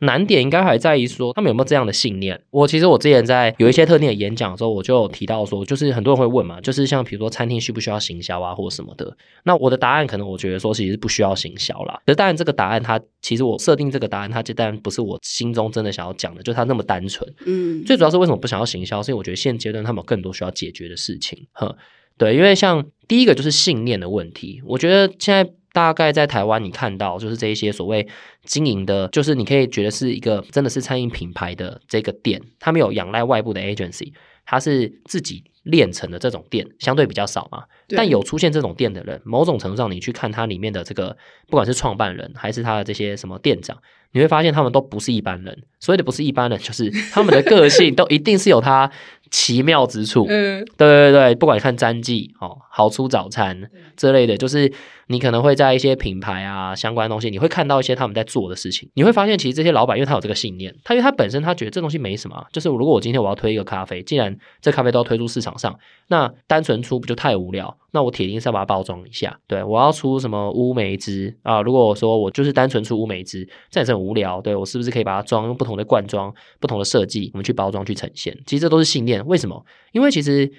[0.00, 2.40] 难点应该还在于说他们有没有这样的信念。
[2.50, 9.16] 我其实我之前在有一些特定的演讲的时候，我就有提到说，就是很多人会问嘛，就是像比如说餐厅需不需要行销啊，或什么的。
[9.44, 12.00] 那我的答案可能我觉得说其实是不需要行销啦。
[12.06, 17.30] 可是当然这个答案它其实我设定这个答案，它就当然不是我心中真的想要讲的，就它那么单纯。
[17.44, 19.02] 嗯，最主要是为什么不想要行销？
[19.02, 21.46] 是因为我觉得现阶段他们有更多需要解决的事情。
[21.52, 21.76] 哼，
[22.16, 25.52] 对，因为像第一个就是信念的问题，我觉得现在。
[25.72, 28.06] 大概在台湾，你看到就是这一些所谓
[28.44, 34.12] 经营的，就是你可以觉得是一个真的是餐饮品牌的这个店，他没有仰赖外部的 agency，
[34.44, 37.64] 他是自己练成的这种店，相对比较少嘛。
[37.88, 41.16] 但有出现这种店的人，某种程度上，你去看它里面的这个，
[41.48, 43.76] 不管是创办人还是他的这些什么店长，
[44.12, 45.64] 你会发现他们都不是一般人。
[45.78, 48.90] 所谓的不是一般人，就是他们的个性都一定是有他
[49.30, 50.26] 奇妙之处。
[50.28, 54.72] 嗯，对对对，不管你看詹记哦，好出早餐之类的，就是。
[55.10, 58.88] 你可能会在一些品牌啊相关的东西，你会看到一些他们在做的事情。
[58.94, 67.76] 你会发现，其实这些老板，因为他有这个信念，他因为他本身他觉得这东西没什么，就是如果我今天我要推一个咖啡，既然这咖啡都要推出市场上，那单纯出不就太无聊？
[67.92, 69.38] 那我铁定是要把它包装一下。
[69.46, 71.60] 对，我要出什么乌梅汁啊？
[71.62, 74.40] 如果我说我就是单纯出乌梅汁，这也是很无聊。
[74.40, 78.36] 对，我是不是可以把它装用不同的罐装、不同的设计，我们去包装去呈现？
[78.46, 79.26] 其实这都是信念。
[79.26, 79.64] 为什么？
[79.92, 80.50] 因为其实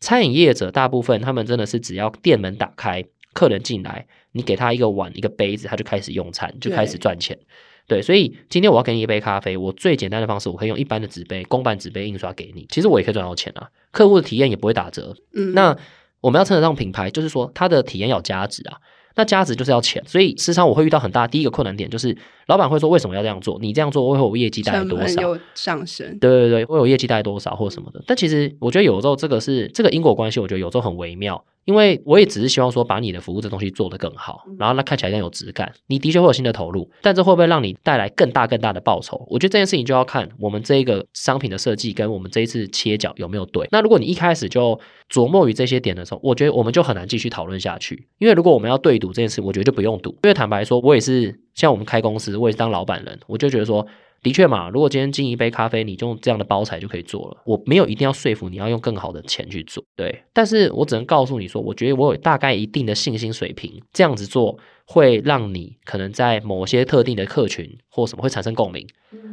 [0.00, 3.04] 餐饮业者大部分他们真的是只要店门打开。
[3.32, 7.38] 客人进来，你给他一个碗、一个杯子，他就开始用餐，就开始赚钱。
[7.86, 12.64] 对，对，所以今天我要给你一杯咖啡，我最简单的方式，我可以用一般的纸杯、公版纸杯印刷给你。
[12.70, 15.14] 其实我也可以赚到钱啊，客户的体验也不会打折。
[15.34, 15.76] 嗯，那
[16.20, 18.76] 我们要称得上品牌，就是说它的体验要价值啊。
[19.18, 22.14] 那价值就是要钱，所以时常我会遇到很大第一个困难点，就是
[22.48, 23.58] 老板会说，为什么要这样做？
[23.62, 25.22] 你这样做会有业绩带来多少？
[25.22, 26.18] 有上升。
[26.18, 28.04] 对对对，会有业绩带来多少或什么的。
[28.06, 31.42] 但其实我觉得有时候这个是这个因果关系，我觉得有时候很微妙。
[31.66, 35.70] 因为我也只是希望说，把你的服务这东西做得更好，然后那看起来更有质感。
[35.88, 39.26] 你的确会有新的投入，但这会不会让你带来更大更大的报酬？
[39.28, 43.66] 我觉得这件事情就要看我们这一个商品的设计跟我们这一次切角有没有对。
[43.72, 44.78] 那如果你一开始就
[45.10, 48.06] 琢磨于这些点的时候，我觉得我们就很难继续讨论下去。
[48.18, 50.10] 因为如果我们要对赌这件事，我觉得就不用赌。
[50.22, 53.84] 因为坦白说，我也是像我们开公司，我也是当老板人，我就觉得说。
[54.26, 57.36] 的确嘛，如果今天进一杯咖啡，你就用这样的包材就可以做了。
[57.44, 60.24] 我没有一定要说服你要用更好的钱去做，对。
[60.32, 68.84] 但是我只能告诉你说，我觉得我有大概一定的信心水平，这样子做会让你可能在某些特定的客群或什么会产生共鸣。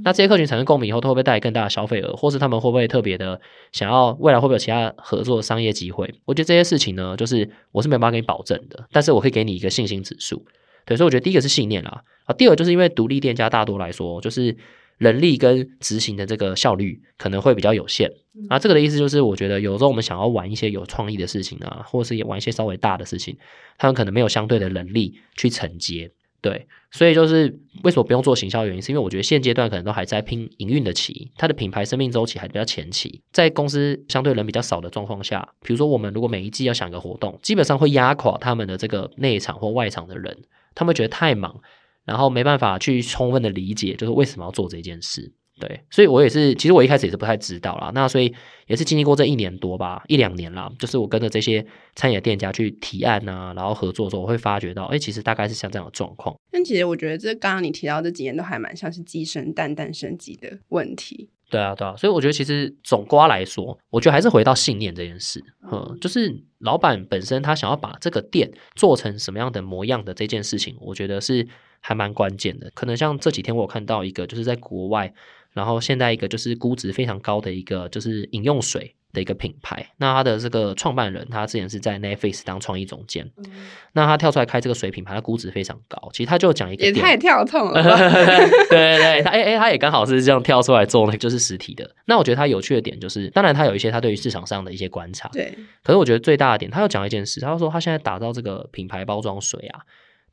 [0.03, 6.13] 那这些客群产生共鸣以后，它会不会带来更大的消费额，或是他们会不会特别的想要未来会不会有其他合作的商业机会？
[6.25, 10.45] 我觉得这些事情呢，就是我是没办法给你保证的，但是我可以给你一个信心指数。
[10.86, 14.56] 对，所以我觉得第一个是信念啦，啊，第二就是因为独立店家大多来说就是。
[15.03, 18.09] 人力跟执行的这个效率可能会比较有限
[18.49, 23.37] 啊，这个的意思就是，我觉得有时候我们想要玩一些有创意的事情啊，或是也玩一些稍微大的事情，
[23.77, 26.09] 他们可能没有相对的能力去承接。
[26.41, 40.37] 对，所以就是为什么不用做行销的原因，是因为我觉得现阶段可能都还在拼营运的期，它的品牌生命周期还比较前期，在公司相对人比较少的状况下，比如说我们如果每一季要想一个活动，基本上会压垮他们的这个内场或外场的人，
[40.75, 41.61] 他们觉得太忙。
[42.05, 48.33] 然后没办法去充分的理解，就是为什么要做这件事，对，所以我也是，其实我一开始也是不太知道啦，那所以
[48.67, 56.35] 也是经历过这一年多吧，一两年啦，就是我跟着这些餐饮店家去提案啊，然后合作的时候，我会发觉到，哎，其实大概是像这样的状况。
[56.51, 61.29] 但其实我觉得这刚刚你提到这几年都还蛮像是鸡生蛋，蛋生鸡的问题。
[61.49, 71.47] 对啊，对啊，所以我觉得其实总瓜来说，我觉得还是回到信念这件事，嗯，就是老板本身他想要把这个店做成什么样的模样的这件事情，我觉得是。
[71.83, 72.71] 还蛮关键的。
[72.73, 75.13] 可能像这几天我有看到一个，就是在国外，
[75.51, 78.95] 然后现在一个就是估值非常高的一个就是饮用水。
[79.13, 83.45] 的一个品牌，那他的这个创办人，他之前是在 Netflix 当创意总监，嗯、
[83.91, 86.09] 那他跳出来开这个水品牌，他估值非常高。
[86.11, 87.83] 其实他就讲一个，也太跳痛了，
[88.71, 91.87] 对对对，他哎哎，他也刚好是这样跳出来做那个就是实体的。
[92.05, 95.55] 那我觉得他有趣的点就是，当然他有一些他对于市场上的一些观察，对。
[95.83, 99.81] 可是我觉得最大的点，他又讲一件事，他说他现在打造这个品牌包装水啊，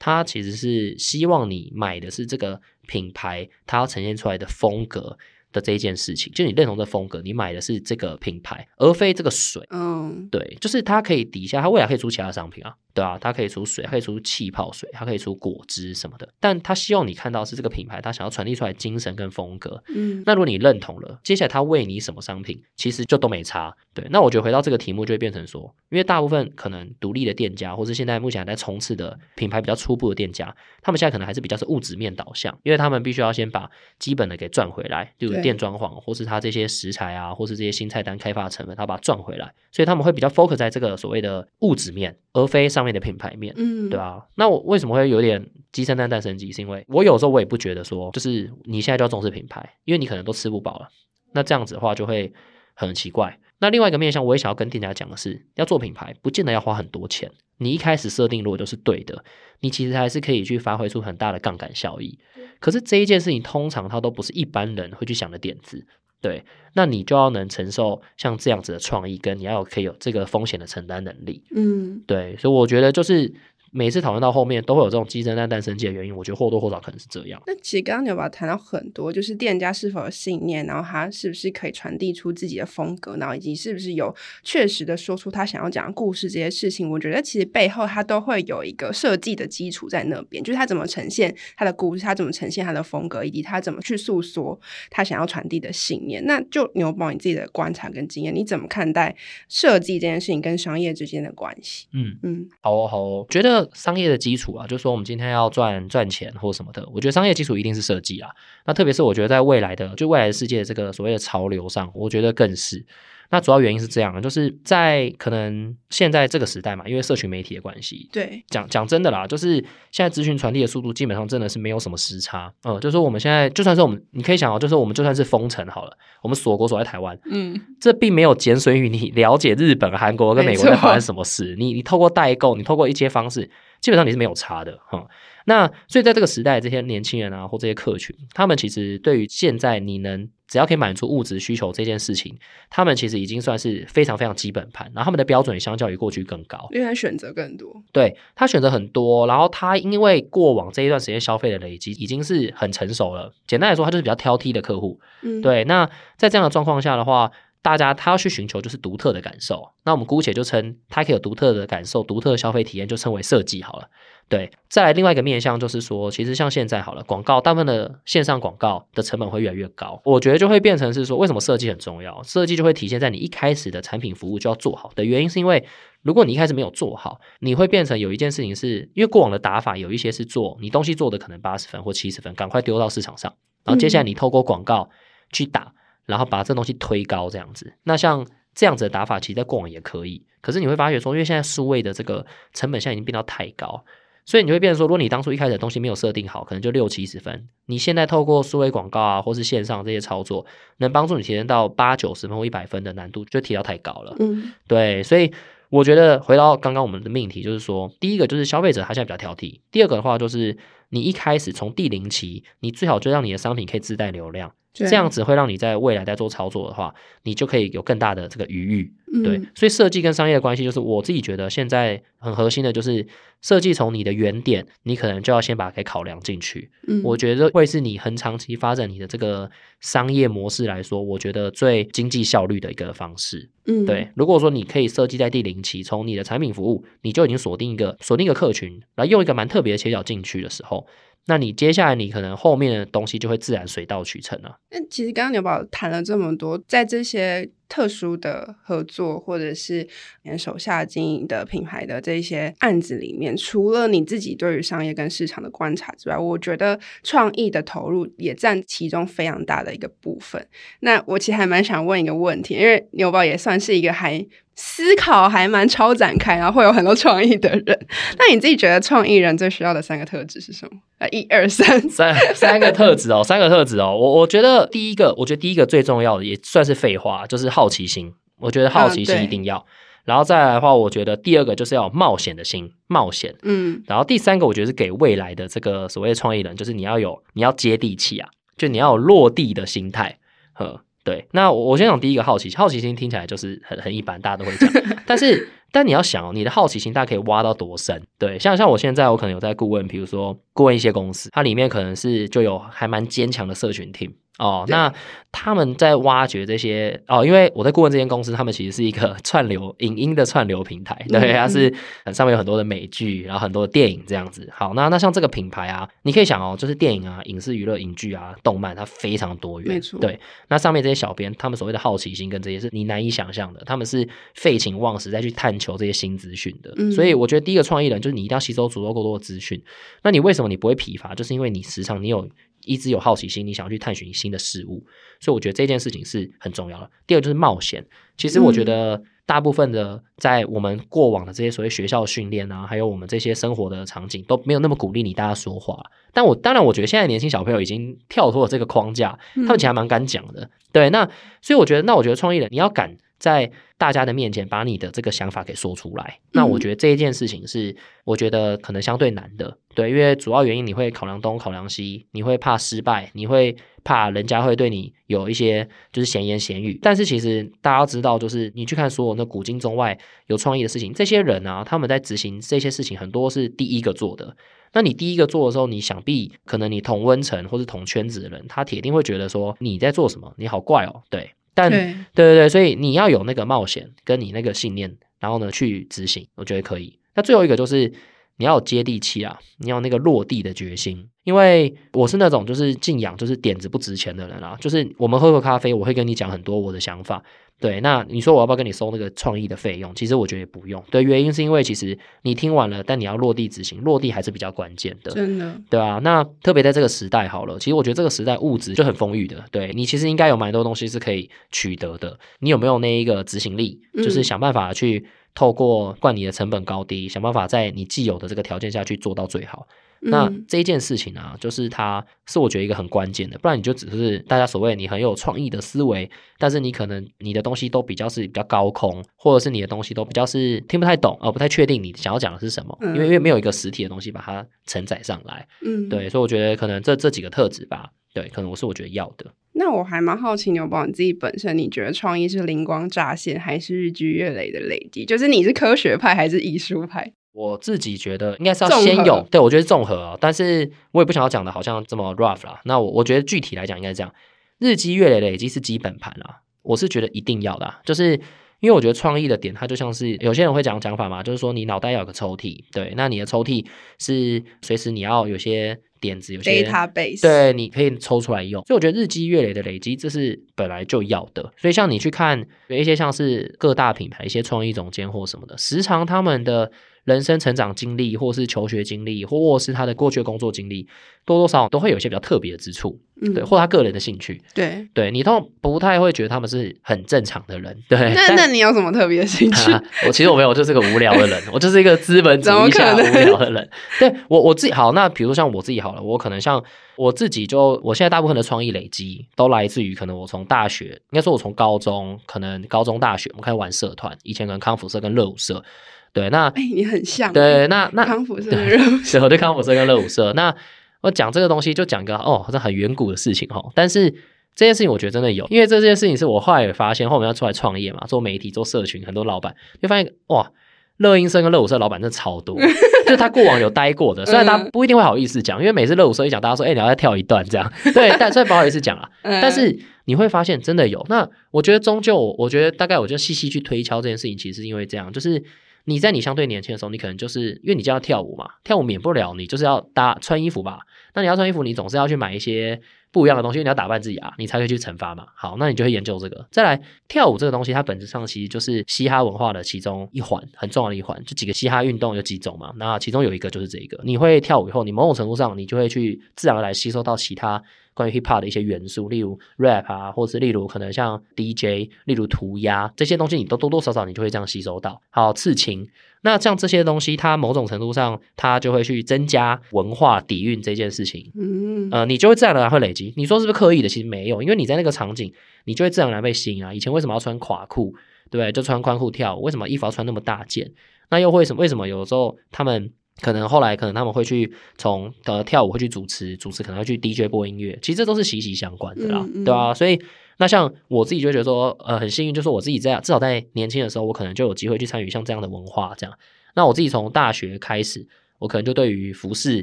[0.01, 5.17] 他其实是希望你买的是这个品牌，它呈现出来的风格。
[5.53, 9.67] 的这一件事情，就你认同的风格，你买的是这个品牌，而非这个水。
[9.71, 12.75] 嗯，对，就是它可以底下，它未来可以出其他商品啊。
[12.93, 16.29] 对啊，它可以出水，它可以出气泡水，它可以出果汁什么的。
[16.41, 19.81] 但他希望你看到是这个品牌，他想要传递出来精神跟风格。
[19.95, 23.73] 嗯，那如果你认同了，接下来他为你什么商品，其实就都没差。
[23.95, 43.55] 对，那我觉得回到这个题目就会变成说，因为大部分可能独立的店家，或是现在目前还在冲刺的品牌比较初步的店家，他们现在可能还是比较是物质面导向，因为他们必须要先把基本的给赚回来，就店装潢，或是他这些食材啊，或是这些新菜单开发成本，他把它赚回来，所以他们会比较 focus 在这个所谓的物质面，而非上面的品牌面。
[43.57, 46.53] 嗯，对啊，那我为什么会有点鸡生蛋蛋生鸡？
[46.53, 50.89] 是因为我有时候我也不觉得说，就是你现在就要重视品牌，因为你可能都吃不饱了。
[51.33, 52.33] 那这样子的话就会
[52.75, 53.39] 很奇怪。
[53.61, 57.31] 那另外一个面向，我也想要跟店家讲的是，要做品牌，不见得要花很多钱。
[57.59, 59.23] 你一开始设定如果都是对的，
[59.61, 62.19] 你其实还是可以去发挥出很大的杠杆效益。
[62.59, 65.87] 可是这一件事情，通常它都不是一般人会去想的点子。
[66.23, 66.45] 对，
[66.75, 71.43] 那你就要能承受像这样子的创意，跟你要有可以有这个风险的承担能力。
[71.55, 73.33] 嗯，对，所以我觉得就是。
[73.73, 76.15] 每次讨论到后面，都会有这种鸡生蛋蛋生鸡的原因。
[76.15, 77.41] 我觉得或多或少可能是这样。
[77.47, 86.91] 那其实刚刚牛宝谈到很多，就是店家是否有信念，然后他是不是可以传递出自己的风格，然后以及是不是有确实的说出他想要讲的故事这些事情。
[86.91, 94.59] 我觉得其实背后他都会有一个设计的基础在那边，就是他怎么呈现他的故事，他怎么呈现他的风格，以及他怎么去诉说
[94.91, 96.25] 他想要传递的信念。
[96.27, 99.15] 那就牛宝你自己的观察跟经验，你怎么看待
[99.49, 101.87] 设计这件事情跟商业之间的关系？
[101.93, 103.60] 嗯嗯，好哦好哦，觉得。
[103.73, 108.31] 商业的基础啊，就是说我们今天要赚赚钱或什么的，我觉得商业基础一定是设计啊。
[108.67, 112.85] 那特别是我觉得在未来的就未来的世界这个所谓的潮流上，我觉得更是。
[113.33, 119.55] 那主要原因是这样的，就是在可能现在这个时代嘛，因为社群媒体的关系，对，讲讲真的啦，就是
[119.93, 133.49] 现在资讯传递的速度基本上真的是没有什么时差，嗯，就是说我们现在就算是我们，你可以想哦，就是我们就算是封城好了，我们锁国锁在台湾，嗯，这并没有减损于你了解日本、韩国跟美国在发生什么事，你你透过代购，你透过一些方式，
[133.81, 135.07] 基本上你是没有差的，哈、嗯。
[135.45, 140.29] 那所以在这个时代，这些年轻人啊，或这些客群，他们其实对于现在你能。
[140.51, 142.37] 只要可以满足物质需求这件事情，
[142.69, 147.81] 他们其实已经算是非常非常基本盘，然后他们的标准相较于过去更高，因为他选择更多。
[147.93, 153.33] 对，他选择很多，然后他因为过往这一段时间消费的累积已经是很成熟了。
[153.47, 155.01] 简单来说，他就是比较挑剔的客户。
[155.23, 155.63] 嗯，对。
[155.65, 157.31] 那在这样的状况下的话，
[157.63, 159.63] 大家他要去寻求就是独特的感受。
[159.85, 163.89] 那我们姑且就称他可以有独特的感受、独特的消费体验，就称为设计好了。
[164.29, 172.23] 对，再来另外一个面向就是说，其实像现在好了，广告大部分的线上广告的成本会越来越高，我觉得就会变成是说，为什么设计很重要？
[172.23, 175.67] 设计就会体现在你一开始的产品服务就要做好的原因，是因为
[176.03, 184.89] 如果你一开始没有做好，你会变成有一件事情是，因为过往的打法有一些是做你东西做的可能八十分或七十分，赶快丢到市场上，然后接下来你透过广告
[185.33, 185.73] 去打，
[186.11, 187.73] 然后把这东西推高这样子。
[187.85, 193.85] 那像这样子的打法，其实在过往也可以，可是你会发觉说，因为现在数位的这个成本现在已经变到太高。
[194.27, 197.49] 所以你会变成说，如果你当初一开始的东西没有设定好，可能就六七十分。
[197.67, 200.45] 你现在透过数位广告啊，或是线上这些操作，
[200.77, 204.15] 能帮助你提升到八九十分或一百分的难度，就提到太高了。
[204.21, 205.03] 嗯，对。
[205.03, 205.33] 所以
[205.69, 210.57] 我觉得回到刚刚我们的命题，就是说，第一个就是消费者他现在比较挑剔，第二个的话就是
[210.91, 214.53] 你一开始从第零期，你最好就让你的商品可以自带流量。
[214.73, 219.41] 这样子会让你在未来在做操作的话，你就可以有更大的这个余裕，嗯、对。
[219.55, 223.05] 所以设计跟商业的关系，就是我自己觉得现在很核心的，就是
[223.41, 226.71] 设计从你的原点，你可能就要先把它给考量进去。
[226.87, 233.51] 嗯，我觉得会是你很长期发展你的这个商业模式来说，我觉得最经济效率的一个方式。
[233.67, 234.09] 嗯，对。
[234.15, 240.87] 如果说你可以设计在第零期，从你的产品服务，你就已经锁定一个锁定一个客群，然后用一个蛮特别的切角进去的时候。
[241.31, 244.57] 那你接下来你可能后面的东西就会自然水到渠成了。
[244.73, 249.87] 那其实刚刚牛宝谈了这么多，在这些特殊的合作，或者是
[250.25, 260.45] 你手下经营的品牌的这些案子里面，除了你自己对于商业跟市场的观察之外，我觉得创意的投入也占其中非常大的一个部分。
[260.81, 267.87] 那我其实还蛮想问一个问题，因为牛宝也算是一个还思考还蛮超展开，然后会有很多创意的人。
[268.19, 270.79] 那你自己觉得创意人最需要的三个特质是什么？
[270.99, 273.97] 呃，一二三，三三个特质哦，三个特质哦。
[273.99, 278.13] 我我觉得第一个，我觉得第一个最重要的，也算是废话，就是好奇心。
[278.39, 279.59] 我觉得好奇心一定要。
[279.59, 279.67] 嗯、
[280.05, 283.35] 然后再来的话，我觉得第二个就是要有冒险的心，冒险。
[283.43, 283.83] 嗯。
[283.87, 290.19] 然后第三个，我觉得是给未来的这个所谓的创意人，就是你要有，你要接地气啊，就你要有落地的心态。
[290.55, 291.27] 呵，对。
[291.33, 294.71] 那我我先讲第一个好奇心，好奇心听起来就是很很一般，大家都会讲，
[295.07, 295.49] 但是。
[295.73, 298.03] 但你要想哦，你的好奇心大概可以挖到多深？
[298.19, 304.11] 对，像像我现在，我可能有在顾问，比如说顾问一些公司，它里面可能是就有还蛮坚强的社群 team。
[304.41, 304.91] 哦，那
[305.31, 311.73] 他们在挖掘这些哦，因为我在顾问这间公司，他们其实是一个 串流影音的串流平台，对，它是
[312.13, 314.49] 上面有很多的美剧，然后很多的电影这样子。
[314.51, 320.01] 好，那那像这个品牌啊，你可以想哦，就是电影啊、影视娱乐、影剧啊、动漫，它非常多元，没错。
[320.01, 326.73] 对，那上面这些小编，他们所谓的好奇心跟这些是你难以想象的，他们是废寝忘食再去探求这些新资讯的。
[326.79, 329.63] 嗯，所以我觉得第一个创意人就是你一定要吸收足够够多的资讯。
[330.03, 331.15] 那你为什么你不会疲乏？
[331.15, 332.27] 就是因为你时常你有。
[332.65, 334.85] 一直有好奇心，你想要去探寻新的事物，
[335.21, 336.91] 所以我觉得这件事情是很重要的。
[337.07, 337.85] 第二就是冒险，
[338.17, 345.83] 其实我觉得大部分的在我们过往的这些所谓学校训练啊，还有我们这些生活的场景都没有那么鼓励你大家说话。
[346.13, 350.51] 但我当然我觉得现在年轻小朋友已经跳脱了这个框架，他们其实还蛮敢讲的。
[350.73, 351.09] 对，那
[351.41, 352.97] 所以我觉得，那我觉得创意人你要敢。
[353.21, 363.55] 在大家的面前把你的这个想法给说出来，那我觉得这一件事情是我觉得可能相对难的，对，因为主要原因你会考量东考量西，你会怕失败，你会
[363.85, 366.79] 怕人家会对你有一些就是闲言闲语。
[366.83, 374.35] 但是其实大家知道，就是你去看所有那古今中外有创意的事情，这些人啊，他们在执行这些事情很多是第一个做的。
[374.73, 381.31] 那你第一个做的时候，你想必可能你同温层或是同圈子的人，他铁定会觉得说你在做什么，你好怪哦，对。
[381.55, 386.99] 但对对对，所以你要有那个冒险，跟你那个信念，然后呢去执行，我觉得可以。
[387.15, 387.93] 那最后一个就是
[388.41, 391.07] 你要有接地气啊，你要有那个落地的决心。
[391.25, 397.23] 因为我是那种就是敬仰就是点子不值钱的人啊，就是我们喝个咖啡，我会跟你讲很多我的想法。
[397.61, 399.95] 对，那你说我要不要跟你收那个创意的费用？
[399.95, 400.83] 其实我觉得也不用。
[400.91, 405.11] 对，原因是因为其实你听完了，但你要落地执行，落地还是比较关键的。
[405.11, 406.01] 真的，对啊。
[406.03, 409.45] 那特别在这个时代好了，其实我觉得这个时代物质就很丰裕的。
[409.51, 412.19] 对，你其实应该有蛮多东西是可以取得的。
[412.39, 413.79] 你有没有那一个执行力？
[413.97, 419.67] 就是想办法去透过灌你的成本高低，想办法在你既有的这个条件下去做到最好。
[420.03, 439.27] 那这一件事情啊，就是它是我觉得一个很关键的，不然你就只是大家所谓你很有创意的思维，但是你可能你的东西都比较是比较高空，或者是你的东西都比较是听不太懂，而不太确定你想要讲的是什么，因为因为没有一个实体的东西把它承载上来，嗯，对，所以我觉得可能这这几个特质吧，对，可能我是我觉得要的。
[439.53, 445.05] 那我还蛮好奇牛宝你自己本身，你觉得创意是灵光乍现，还是日积月累的累积？
[445.05, 447.13] 就是你是科学派还是艺术派？
[447.33, 449.25] 我自己觉得应该是要先有。
[449.31, 452.61] 对，我觉得综合啊，但是我也不想要讲的好像这么 rough 啦。
[452.65, 454.13] 那我我觉得具体来讲应该是这样，
[454.59, 456.41] 日积月累累积是基本盘啦。
[456.63, 458.15] 我是觉得一定要的，就是
[458.59, 463.65] 因为我觉得创意的点，它就像是有些人会讲讲法嘛，就是说你脑袋要有个抽屉，对，那你的抽屉
[463.99, 468.63] 是随时你要有些点子，有些 database，对，你可以抽出来用。
[468.67, 471.53] 所以我觉得日积月累的累积，这是本来就要的。
[471.57, 476.73] 所以像你去看有一些像是各大品牌一些创意总监或什么的，时常他们的。
[477.05, 480.87] 人生成长经历，或是求学经历，或是他的过去的工作经历，
[481.25, 487.99] 多多少少都会有一些比较特别的之处，嗯、对，或他个人的兴趣，对，对，你都不太会觉得他们是很正常的人，对。
[488.15, 489.73] 那那你有什么特别的兴趣？
[489.73, 493.71] 啊、 我其实我没有，我就是个无聊的人，我就是一个资本主义下无聊的人。
[493.99, 496.63] 对我我自己好，那比如说像我自己好了，我可能像
[496.97, 505.65] 我自己就，我现在大部分的创意累积都来自于可能我从大学，应该说我从高中，可能高中大学我们开始玩社团，以前可能康复社跟热舞社。
[506.13, 510.33] 对，那哎，你很像对，那那康复社跟热舞社， 对，我对康复社跟热舞社。
[510.35, 510.55] 那
[511.03, 513.71] 我讲这个东西，就讲个哦，好像很远古的事情哦。
[513.75, 514.11] 但是
[514.55, 520.51] 这件事情，我觉得真的有，因为这件事情是我后来也发现，后面要出来创业嘛，做媒体、做社群，很多老板就发现哇，
[520.97, 522.59] 乐音社跟乐舞社老板真的超多，
[523.07, 529.09] 就他过往有待过的，虽然他不一定会好意思讲，因为每次乐舞社一讲，大家说哎，你要再跳一段这样，对，但所以不好意思讲啊。
[529.23, 531.07] 但是你会发现真的有。
[531.09, 535.43] 那我觉得终究，我觉得大概我就细细去推敲这件事情，其实是因为这样，就是。
[535.91, 540.79] 你在你相对年轻的时候，你可能就是因为你就要跳舞嘛，跳舞免不了你就是要搭穿衣服吧。
[541.15, 545.27] 那你要穿衣服，你总是要去买一些不一样的东西，你要打扮自己啊，你才会去惩罚嘛。
[545.35, 546.47] 好，那你就会研究这个。
[546.53, 551.21] 再来，跳舞这个东西，它本质上其实就是嘻哈文化的其中一环，很重要的一环。
[551.25, 552.73] 就几个嘻哈运动有几种嘛？
[552.77, 554.01] 那其中有一个就是这一个。
[554.05, 557.61] 你会跳舞以后，你某种程度上，你就会去自然而然吸收到其他
[558.01, 565.03] 关于 hip hop 的一些元素，例如 rap 啊，或者是例如可能像 DJ，例如涂鸦这些东西，你都多多少少你就会这样吸收到。
[565.11, 565.87] 好，刺青。
[566.23, 571.31] 那像这些东西，它某种程度上，它就会去增加文化底蕴这件事情。
[571.35, 573.13] 嗯，呃，你就会自然而然会累积。
[573.17, 573.89] 你说是不是刻意的？
[573.89, 575.33] 其实没有，因为你在那个场景，
[575.65, 576.73] 你就会自然而然被吸引啊。
[576.73, 577.93] 以前为什么要穿垮裤，
[578.31, 578.53] 对不对？
[578.53, 579.43] 就穿宽裤跳舞。
[579.43, 580.73] 为什么衣服要穿那么大件？
[581.11, 581.61] 那又为什么？
[581.61, 589.75] 为什么有时候他们可能后来可能他们会去从呃跳舞会去主持，主持可能会去 DJ 播音乐，其实这都是息息相关的啦，嗯嗯对吧？
[589.75, 590.01] 所以。
[590.43, 596.17] 那像我自己就会觉得说，呃，很幸运，就是我自己在至少在年轻的时候，我可能就有机会去参与像这样的文化这样。
[596.55, 598.09] 那我自己从大学开始，
[598.39, 599.63] 我可能就对于服饰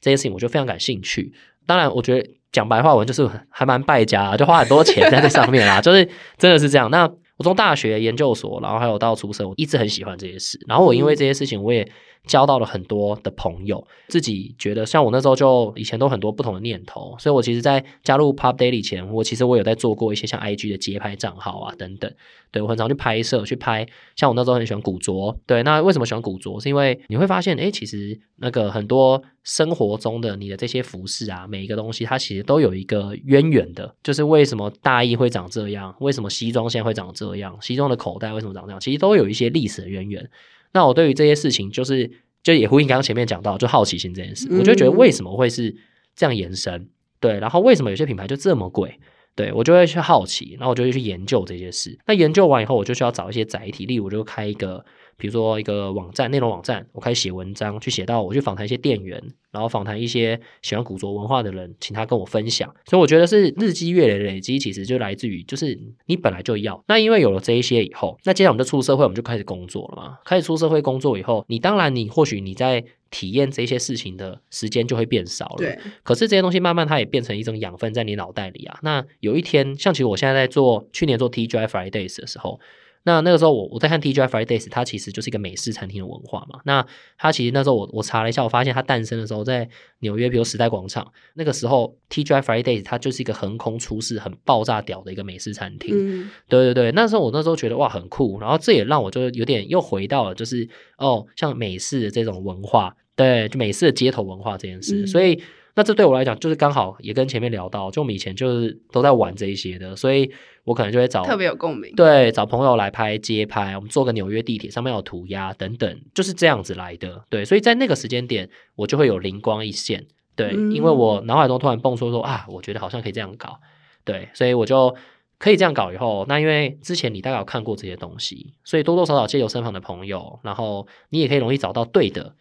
[0.00, 1.32] 这件事情，我就非常感兴趣。
[1.66, 6.08] 当然，我觉得讲白话文就是还蛮败家，就花很多钱在这上面啦， 就是
[6.38, 6.88] 真的是这样。
[6.92, 10.56] 那我从大学、研究所，然后还有到出社，我一直很喜欢这些事。
[10.68, 11.90] 然后我因为这些事情，我也。
[12.26, 22.12] 交到了很多的朋友，自己觉得像我那时候就以前都很多不同的念头，所以我其实，在加入 Pop Daily 前，我其实我有在做过一些像 IG 的街拍账号啊等等，
[22.50, 26.60] 对，我很常去拍摄去拍，像我那时候很喜欢古着，对，那为什么喜欢古着？
[26.60, 40.28] 是因为你会发现，诶，其实那个很多生活中的你的这些服饰啊，每一个东西它其实都有一个渊源的，就是为什么大衣会长这样，为什么西装现在会长这样，西装的口袋为什么长这样，其实都有一些历史的渊源。
[40.72, 42.10] 那我对于这些事情，就是
[42.42, 45.74] 就也呼应刚刚前面讲到，就好奇心这件事，我就觉得为什么会是
[46.14, 46.88] 这样延伸？
[47.20, 48.98] 对，然后为什么有些品牌就这么贵？
[49.34, 51.98] 对，我就会去好奇，然后我就会去研究这些事。
[52.06, 54.84] 那研究完以后，我就需要找一些载体，例如我就开一个。
[55.18, 62.68] 比如说一个网站，内容网站，我开始写文章，去写到我去访谈一些店员，然后访谈一些喜欢古着文化的人，请他跟我分享。
[62.84, 66.82] 所以我觉得是日积月累的累积，其实就来自于就是你本来就要。
[66.86, 70.18] 那因为有了这一些以后，那接下来我们就出社会，我们就开始工作了嘛。
[70.24, 75.56] 开始出社会工作以后，你当然你或许你在体验这些事情的时间就会变少了。
[75.56, 75.78] 对。
[76.02, 78.78] 可是这些东西慢慢它也变成一种养分在你脑袋里啊。
[78.82, 82.60] 那有一天，像其实我现在在做去年做 TGI Fridays 的时候。
[83.06, 86.58] 那那个时候我我在看 TGI Fridays，它其实就是一个美式餐厅的文化嘛。
[86.64, 86.84] 那
[87.16, 89.68] 它其实那时候我我查了一下，我发现它诞生的时候在
[90.00, 95.94] 纽约，比如时代广场那个时候，TGI Fridays 它就是一个横空出世、很爆炸屌的一个美式餐厅。
[95.96, 105.40] 嗯，对对对，那时候我那时候觉得哇很酷，然后这也让我就有点又回到了就是哦像美式的这种文化，对，就美式的街头文化这件事，嗯，所以。
[105.76, 110.32] 那这对我来讲，就是刚好也跟前面聊到，就我们以前就是都在玩这一些的，所以
[110.64, 123.60] 我可能就会找特别有共鸣，对，找朋友来拍街拍，我们坐个纽约地铁上面有涂鸦等等，就是这样子来的，对，所以在那个时间点，我就会有灵光一现，对，嗯、因为我脑海中突然蹦出说啊，我觉得好像可以这样搞，
[124.02, 124.96] 对，所以我就
[125.38, 132.34] 可以这样搞以后，那因为之前你大概有看过这些东西，所以多多少少借由身旁的朋友，然后你也可以容易找到对的。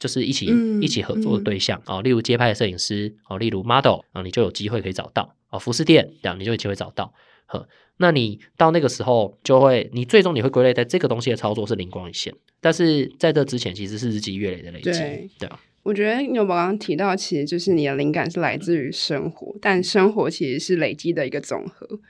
[0.00, 7.12] 就是一起、嗯、一起合作的对象啊、例如街拍的摄影师哦，例如 model 啊，你就有机会可以找到哦，服饰店这样你就有机会找到。
[7.46, 14.90] 呵，那你到那个时候就会，你最终你会归类在这个东西的操作是灵光一现，但是在这之前其实是日积月累的累积。
[14.90, 22.00] 对，对啊，我觉得牛宝刚刚提到，其实就是你的灵感是来自于生活，但生活其实是累积的一个总和。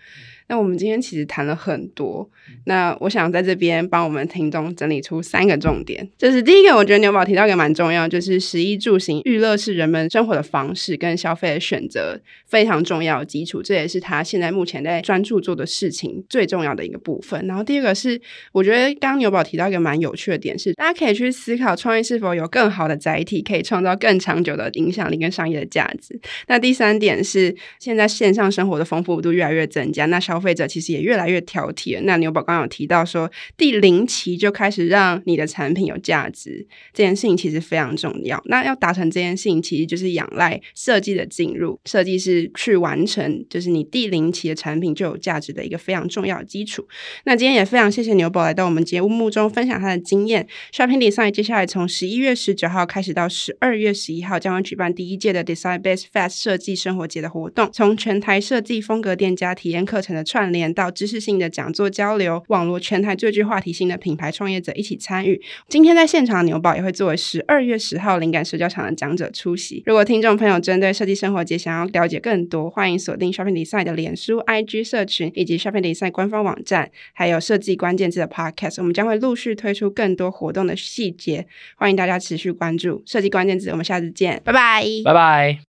[0.51, 2.29] 那我们今天其实谈了很多，
[2.65, 17.47] 那我想在这边帮我们听众整理出三个重点，就是第一个，我觉得牛宝提到一个蛮重要，就是食衣住行娱乐是人们生活的方式跟消费的选择非常重要的基础，这也是他现在目前在专注做的事情最重要的一个部分。
[17.47, 18.21] 然后第二个是，
[18.51, 26.19] 我觉得刚刚牛宝提到一个蛮有趣的点是，大家可以去思考创意是否有更好的载体，可以创造更长久的影响力跟商业的价值。
[26.49, 32.01] 那第三点是，现在线上生活的丰富度越来越增加，那消消消费者其实也越来越挑剔了。
[32.05, 38.43] 那牛宝刚刚有提到说，第零期就开始让你的产品有价值，这件事情其实非常重要。
[38.47, 46.89] 那要达成这件事情，其实就是仰赖设计的进入，设计师去完成，就是你第零期的产品就有价值的一个非常重要的基础。
[47.25, 50.49] 那今天也非常谢谢牛宝来到我们节目中分享他的经验。
[50.73, 60.25] Shopping Design 接下来从十一月十九号开始到十二月十一号，将会举办第一届的 Design Based Fest 设计生活节的活动，从全台设计风格店家体验课程的。
[60.31, 65.43] 串联到知识性的讲座交流，网络全台最具话题性的品牌创业者一起参与。
[65.67, 69.83] 今天在现场，牛宝也会作为十二月十号灵感社交场的讲者出席。
[69.87, 78.77] 如果听众朋友针对设计生活节想要了解更多，欢迎锁定 Shopping Design 的脸书、IG 社群以及 Shopping Design 官方网站，还有设计关键字的 Podcast。
[78.79, 83.71] 我们将会陆续推出更多活动的细节，欢迎大家持续关注设计关键字。
[83.71, 85.70] 我们下次见，拜拜，拜拜。